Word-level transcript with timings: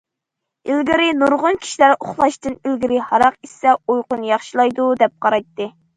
ئىلگىرى 0.69 1.09
نۇرغۇن 1.17 1.59
كىشىلەر 1.65 1.93
ئۇخلاشتىن 1.97 2.57
ئىلگىرى 2.63 2.97
ھاراق 3.11 3.37
ئىچسە، 3.45 3.77
ئۇيقۇنى 3.77 4.31
ياخشىلايدۇ، 4.33 4.93
دەپ 5.03 5.15
قارايتتى. 5.27 5.71